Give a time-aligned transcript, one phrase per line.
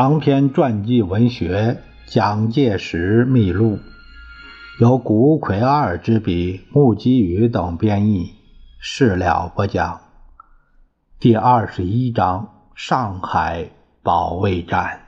[0.00, 1.82] 长篇传记文学
[2.12, 3.78] 《蒋介石秘录》，
[4.78, 8.36] 由古葵二之笔，木基宇等编译。
[8.78, 10.02] 事了不讲。
[11.18, 13.70] 第二十一章：上海
[14.04, 15.00] 保卫战。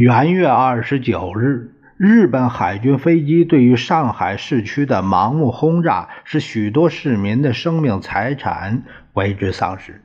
[0.00, 10.00] 元月二十九日，日本海军飞机对于上海市区的盲目轰炸，使许多市民的生命财产为之丧失。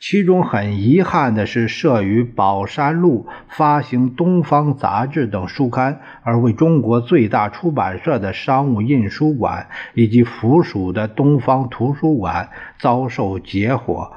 [0.00, 12.48] 其中很遗憾的是，设于宝山路、发行《东方》杂志等书刊，而为中国最大出版社的商务印书馆以及附属的东方图书馆
[12.78, 14.12] 遭受劫火，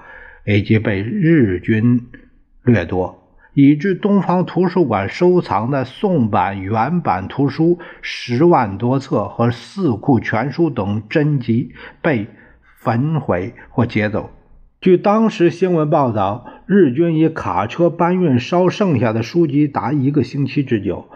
[0.45, 2.08] 以及被日军
[2.64, 3.19] 掠夺。
[3.62, 12.28] 以致东方图书馆收藏的宋版原版图书十万多册和四库全书等真集被
[12.78, 14.32] 焚毁或劫走。
[14.80, 21.10] 据当时新闻报道，日军以卡车搬运烧剩下的书籍达一个星期之久。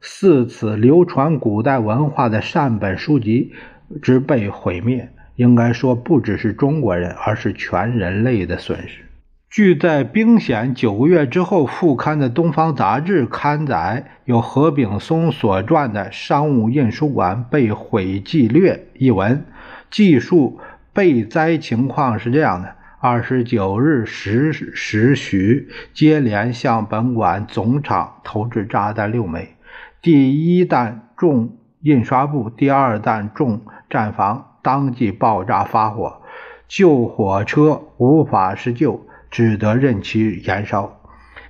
[0.00, 3.52] 四此流传古代文化的善本书籍
[4.00, 9.09] 之被毁灭，应该说不只是中国人，而是全人类的损失。
[9.50, 19.44] 据在兵险九个月之后复刊的《东方杂志》刊载，有何炳松所撰的《商务印书馆被毁记略》一文，
[19.90, 20.60] 记述
[20.92, 29.56] 被灾情况是这样的：二十九日十时许，接连向本馆总厂投掷炸弹六枚，
[30.00, 36.22] 第一弹中印刷部，第二弹中站房，当即爆炸发火，
[36.68, 39.04] 救火车无法施救。
[39.30, 41.00] 只得任其燃烧。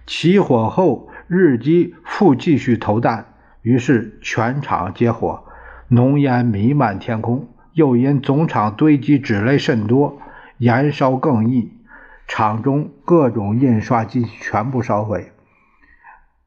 [0.07, 3.27] 起火后，日机复继续投弹，
[3.63, 5.45] 于是全场皆火，
[5.89, 7.49] 浓烟弥漫天空。
[7.73, 10.21] 又因总厂堆积纸类甚多，
[10.59, 11.73] 燃烧更易，
[12.27, 15.33] 厂中各种印刷机全部烧毁，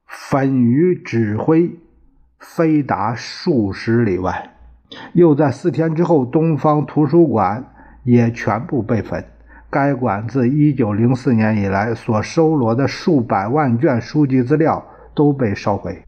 [0.05, 1.79] 粉余纸灰
[2.37, 4.51] 飞达数十里外。
[5.13, 7.73] 又在四天之后，东方图书馆
[8.03, 9.25] 也全部被焚。
[9.73, 14.85] 该馆自1904年以来所收罗的数百万卷书籍资料
[15.15, 16.03] 都被烧毁。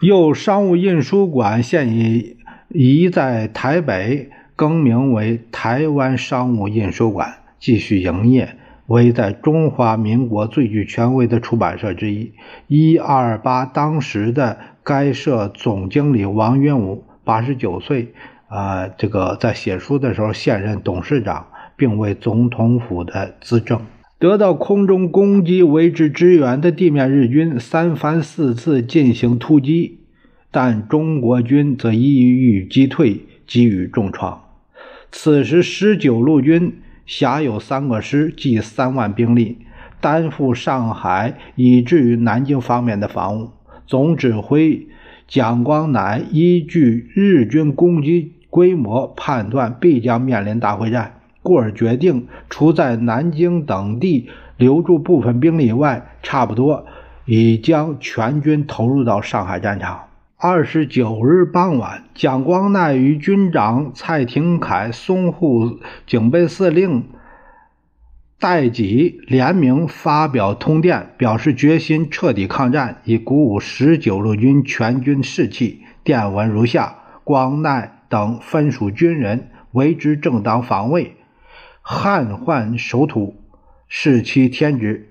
[0.00, 2.38] 又商务印书馆现已
[2.70, 12.32] 移在台北，更名为台湾商务印书馆，继续营业，为在中华民国最具权威的出版社之一。
[12.68, 18.14] 一二八当时的该社总经理王云武，八十九岁，
[18.48, 21.48] 啊，这个在写书的时候现任董事长。
[21.80, 23.80] 并为总统府的资政，
[24.18, 30.00] 得到空中攻击为之支援的地面日军三番四次进行突击，
[30.50, 34.42] 但中国军则一遇击退，给予重创。
[35.10, 36.74] 此时十九路军
[37.06, 39.56] 辖有三个师，计三万兵力，
[40.02, 43.52] 担负上海以至于南京方面的防务。
[43.86, 44.86] 总指挥
[45.26, 51.19] 蒋光南依据日军攻击规模判断，必将面临大会战。
[51.42, 56.86] 故而决定，除在南京等地留住部分兵力外，差不多
[57.24, 60.08] 已将全军投入到上海战场。
[60.36, 67.04] 二十九日傍晚，蒋光鼐与军长蔡廷锴、淞沪警备司令
[68.38, 75.82] 戴己联名发表通电，表示决心彻底抗战，以鼓舞十九路军全军士气。
[76.02, 81.16] 电文如下：光鼐等分属军人，为之正当防卫。
[81.92, 83.34] 汉患守土，
[83.88, 85.08] 是其天职。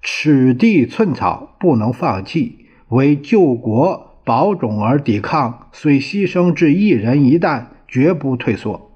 [0.00, 2.66] 此地寸草，不能放弃。
[2.86, 8.92] 为救国保种而抵抗，虽牺牲至一人一弹，绝不退缩。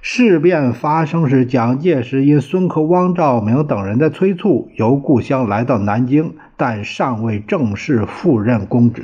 [0.00, 9.02] 事变发生时，蒋介石因孙科、汪兆铭等人的催促，由故乡来到南京，但尚未正式赴任公职。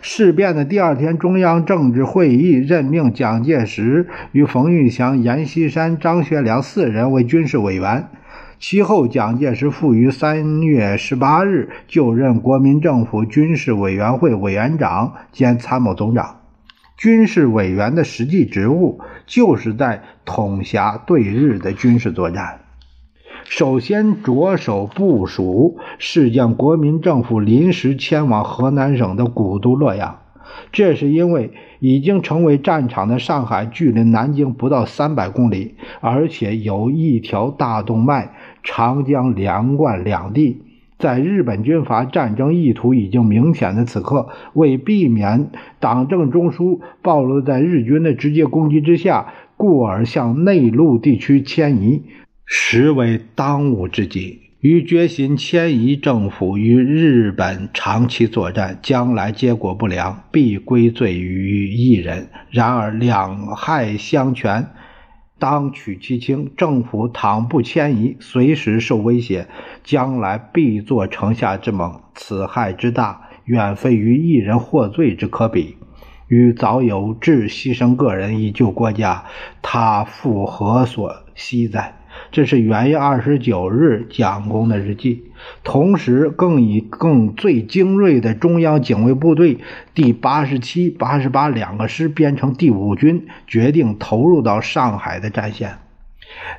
[0.00, 8.08] 事变的第二天，中央政治会议任命蒋介石与冯玉祥、阎锡山、张学良四人为军事委员。
[8.58, 16.40] 其后，蒋介石复于三月十八日就任国民政府军事委员会委员长兼参谋总长。
[16.96, 22.63] 军事委员的实际职务就是在统辖对日的军事作战。
[23.44, 30.18] 首先着手部署是将国民政府临时迁往河南省的古都洛阳，
[30.72, 40.62] 这是因为已经成为战场的上海距离南京不到三百公里，而且有一条大动脉——长江两贯两地，
[40.98, 45.50] 在日本军阀战争意图已经明显的此刻，为避免
[45.80, 52.04] 党政中枢暴露在日军的直接攻击之下，故而向内陆地区迁移，
[52.46, 54.40] 实为当务之急。
[54.60, 62.30] 于决心迁移政府与日本长期作战，将来结果不良，必归罪于一人。
[62.50, 64.70] 然而两害相权，
[65.38, 66.50] 当取其轻。
[66.56, 69.48] 政府倘不迁移，随时受威胁，
[69.82, 72.00] 将来必作城下之盟。
[72.14, 75.76] 此害之大，远非于一人获罪之可比。
[76.28, 79.26] 与早有志牺牲个人以救国家，
[79.60, 82.00] 他复何所惜哉？
[82.30, 85.24] 这是元月二十九日蒋公的日记，
[85.62, 89.58] 同时更以更最精锐的中央警卫部队
[89.94, 95.76] 第八十七、八十八两个师编成第五军，决定投入到上海的战线。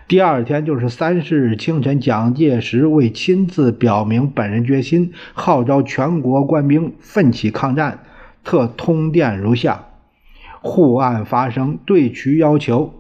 [0.07, 7.99] 第二天就是三十日清晨，蒋介石为亲自表明本人决心，号召全国官兵奋起抗战，
[8.45, 9.85] 特通电如下：
[10.61, 12.93] 沪案发生，对渠要求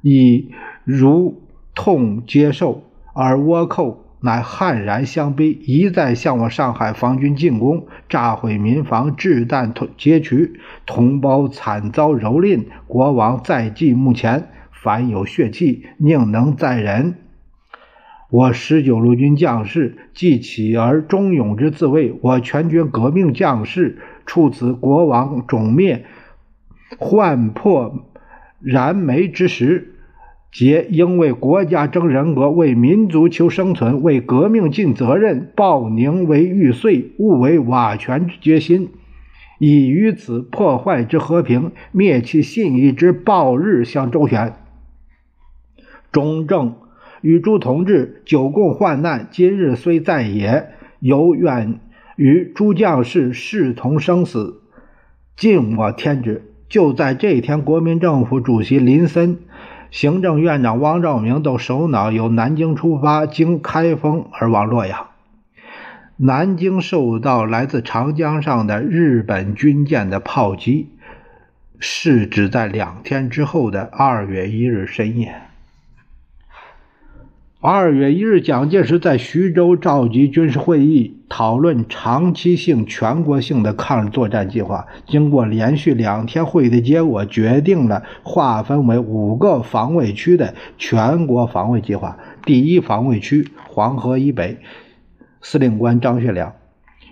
[0.00, 0.50] 以
[0.84, 1.42] 如。
[1.76, 2.82] 痛接受，
[3.12, 12.64] 而倭寇乃悍然相逼，一再向我上海防军进攻，炸毁民房，掷弹劫渠，同胞惨遭蹂躏。
[12.88, 17.14] 国王在即目前，凡有血气，宁能再忍？
[18.30, 26.06] 我十九路军将士既起而忠勇之自卫，我全军革命将士处此国王种灭、
[26.98, 28.06] 患破
[28.60, 29.92] 燃眉之时。
[30.58, 38.88] 皆应为国家争人格，为民族求生存，为革命尽责任，报宁为玉碎，勿为瓦全之决心，
[39.58, 44.54] 以于此破坏之和平，灭其信义之暴日相周旋。
[46.10, 46.76] 中正
[47.20, 50.68] 与诸同志久共患难，今日虽在也，
[51.00, 51.80] 犹愿
[52.16, 54.62] 与诸将士视同生死，
[55.36, 56.50] 尽我天职。
[56.70, 59.40] 就在这一天，国民政府主席林森。
[59.90, 65.08] 行政院长汪兆铭等首脑由南京出发，经开封而往洛阳。
[66.16, 70.90] 南京受到来自长江上的日本军舰的炮击，
[71.78, 75.45] 是指在两天之后的二月一日深夜。
[77.68, 84.86] 二月一日，蒋介石在徐州召集军事会议，讨论长期性、全国性的抗日作战计划。
[85.04, 92.18] 经过连续两天会议的结果，决定了划分为五个防卫区的全国防卫计划。
[92.44, 94.58] 第一防卫区黄河以北，
[95.40, 96.54] 司令官张学良，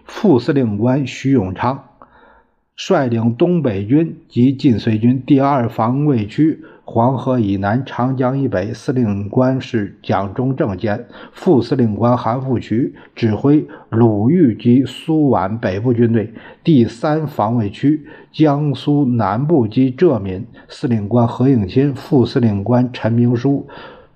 [0.04, 1.82] 副司令官徐永昌，
[2.76, 5.20] 率领东北军及晋绥军。
[5.26, 6.60] 第二防卫区。
[6.86, 16.34] 黄河以南、长江以北，司令官是蒋中正兼，副司令官韩复榘指挥鲁豫及苏皖北部军队。
[16.62, 23.66] 第三防卫区江苏南部及浙闽，司令官何应钦，副司令官陈明书，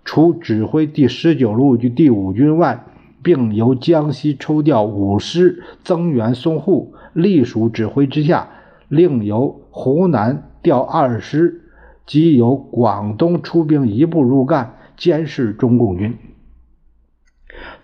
[0.05, 2.85] 除指挥第十九路及第五军外，
[3.23, 8.47] 并由江西抽调五师增援淞沪，隶属指挥之下。
[8.89, 11.63] 另由湖南调二师。
[12.09, 16.17] 即由广东出兵一部入赣监视中共军。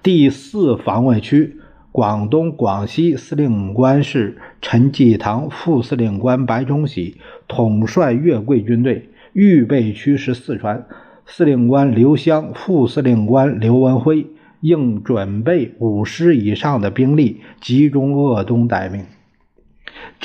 [0.02, 1.60] 第四防卫区，
[1.92, 9.10] 广东、广西司令官是陈济棠，副司令官白崇禧，统帅粤桂军队。
[9.34, 10.86] 预备区是四川，
[11.26, 14.26] 司令官刘湘，副司令官刘文辉，
[14.60, 19.04] 应准备五师以上的兵力，集中鄂东待命。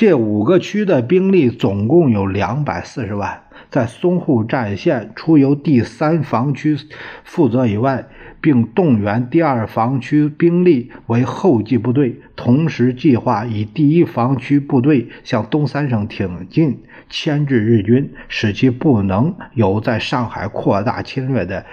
[0.00, 3.42] 这五个区的兵力总共有两百四十万。
[3.68, 6.74] 在淞沪战线，除由第三防区
[7.22, 8.06] 负责以外，
[8.40, 21.66] 并动员第二防区兵力为后继部队，同时计划以第一防区部队向东三省挺进，牵制日军，使其不能有在上海扩大侵略的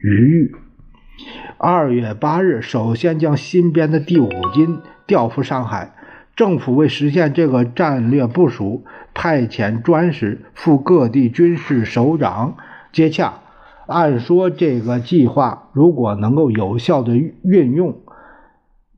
[0.00, 0.54] 余裕。
[1.58, 4.78] 二月八日，首先将新编的第五军
[5.08, 5.90] 调赴上海。
[6.36, 12.56] 政府为实现这个战略部署，派遣专使赴各地军事首长
[12.92, 13.34] 接洽。
[13.86, 17.98] 按说，这个计划如果能够有效的运用，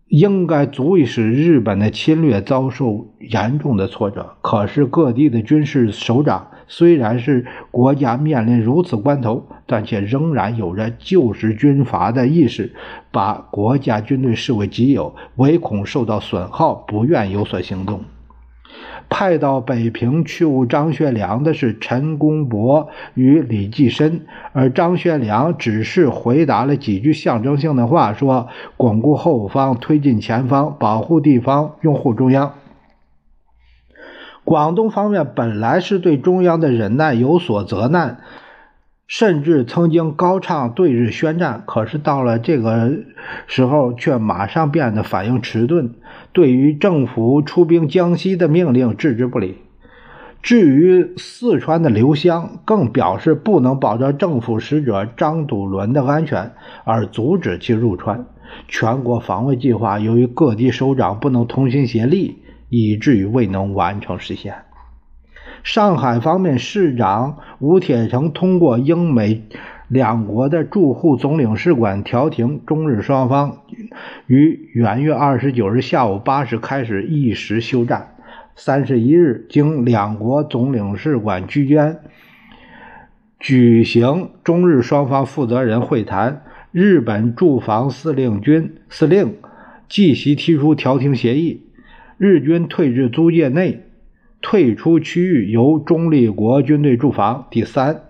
[0.09, 4.37] 应该足以使日本的侵略遭受严重的挫折。
[4.41, 6.49] 可是，各地的军事首长。
[6.69, 12.73] 虽然是国家面临如此关头，但却仍然有着旧时军阀的意识，
[13.11, 18.03] 把国家军队视为己有，唯恐受到损耗，不愿有所行动。
[19.09, 32.55] 派到北平去务张学良的是陈公博与李济深，而张学良只是回答了几句象征性的话，说巩固后方，推进前方，保护地方，拥护中央。
[34.43, 38.19] 广东方面本来是对中央的忍耐有所责难。
[39.07, 42.93] 甚至曾经高唱对日宣战，可是到了这个
[43.47, 45.91] 时候，却马上变得反应迟钝，
[46.33, 49.59] 对于政府出兵江西的命令置之不理。
[50.43, 56.53] 至于四川的刘湘，更表示不能保证政府使者张笃伦的安全，
[56.85, 58.27] 而阻止其入川。
[58.69, 64.66] 全国防卫计划由于各地首长不能同心协力，以至于未能完成实现。
[65.67, 69.43] 上海方面，市长吴铁城通过英美
[69.89, 73.63] 两国的驻沪总领事馆调停，中日双方
[74.29, 78.15] 于元月二十九日下午八时开始一时休战。
[78.55, 81.99] 三十一日，经两国总领事馆居间
[83.41, 89.35] 举行中日双方负责人会谈，日本驻防司令军司令
[89.89, 91.63] 即席提出调停协议，
[92.19, 93.83] 日军退至租界内。
[94.41, 97.47] 退出区域由中立国军队驻防。
[97.51, 98.03] 第三，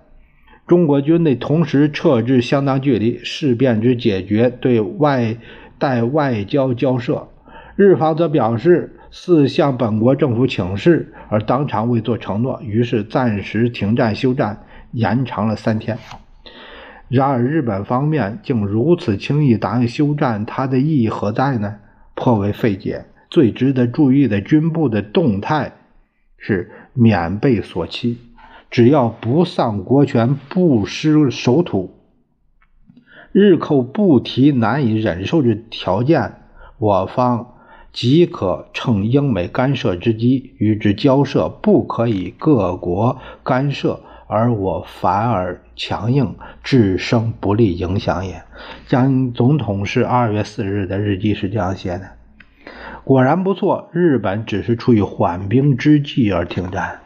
[0.66, 5.36] 中国军队同时撤至相当距离，事变之解决对外
[5.78, 7.28] 待外交交涉。
[7.76, 15.98] 日方则表示似向本国政府请示，而当场未作承诺，于是暂时停战休战，延长了三天。
[17.08, 21.76] 然而日本方面竟如此轻易答应休战，它的意义何在呢？
[22.14, 23.04] 颇为费解。
[23.28, 25.72] 最值得注意的军部的动态。
[26.46, 28.18] 是免被所欺，
[28.70, 31.90] 只要不丧国权、不失守土，
[33.32, 36.34] 日寇不提难以忍受之条件，
[36.78, 37.54] 我方
[37.92, 41.48] 即可乘英美干涉之机与之交涉。
[41.48, 48.40] 不可以各国干涉，而我反而强硬，致生不利影响也。
[48.86, 52.15] 江总统是二月四日的日记是这样写的。
[53.06, 57.02] 果然不错，日本只是出于缓兵之计而停战。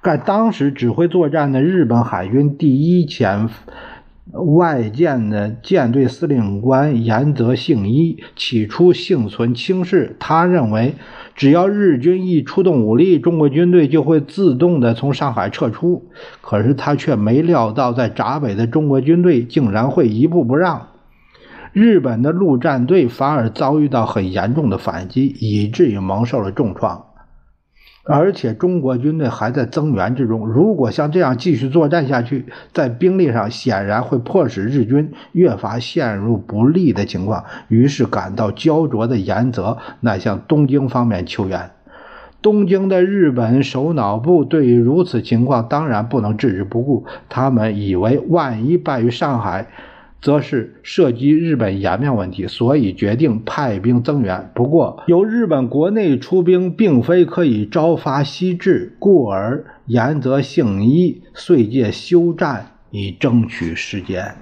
[0.00, 3.48] 在当时指挥作战的日本海军第一潜
[4.32, 10.94] 外舰的舰队司令官岩泽幸一起初幸存轻视，他认为
[11.34, 16.04] 只要日军一出动武力，中国军队就会自动的从上海撤出。
[16.40, 20.86] 可是他却没料到，在闸北的中国军队竟然会一步不让。
[21.72, 27.04] 日本的陆战队反而遭遇到很严重的反击，以至于蒙受了重创。
[28.10, 37.44] 而且中国军队还在增援之中，如果像这样继续作战下去，在兵力上显然会迫使日军越发陷入不利的情况。
[37.68, 41.70] 于是感到焦灼的严泽乃向东京方面求援。
[42.40, 49.66] 东京的日本首脑部对于如此情况当然不能置之不顾，他们以为万一败于上海。
[50.20, 54.50] 则是涉及日本颜面问题，所以决定派兵增援。
[54.54, 64.34] 不过，由日本国内出兵，并非可以朝发夕至，故而言则幸一遂借休战以争取时间。